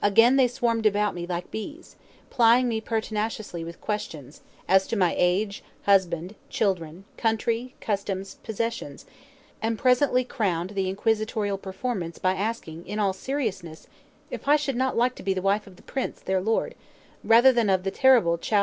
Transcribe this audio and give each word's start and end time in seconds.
Again 0.00 0.36
they 0.36 0.46
swarmed 0.46 0.86
about 0.86 1.12
me 1.12 1.26
like 1.26 1.50
bees, 1.50 1.96
plying 2.30 2.68
me 2.68 2.80
pertinaciously 2.80 3.64
with 3.64 3.80
questions, 3.80 4.40
as 4.68 4.86
to 4.86 4.94
my 4.94 5.12
age, 5.18 5.64
husband, 5.86 6.36
children, 6.48 7.04
country, 7.16 7.74
customs, 7.80 8.36
possessions; 8.44 9.06
and 9.60 9.76
presently 9.76 10.22
crowned 10.22 10.70
the 10.76 10.88
inquisitorial 10.88 11.58
performance 11.58 12.18
by 12.20 12.34
asking, 12.36 12.86
in 12.86 13.00
all 13.00 13.12
seriousness, 13.12 13.88
if 14.30 14.46
I 14.46 14.54
should 14.54 14.76
not 14.76 14.96
like 14.96 15.16
to 15.16 15.22
be 15.24 15.34
the 15.34 15.42
wife 15.42 15.66
of 15.66 15.74
the 15.74 15.82
prince, 15.82 16.20
their 16.20 16.40
lord, 16.40 16.76
rather 17.24 17.52
than 17.52 17.68
of 17.68 17.82
the 17.82 17.90
terrible 17.90 18.38
Chow 18.38 18.50
che 18.50 18.58
witt. 18.58 18.60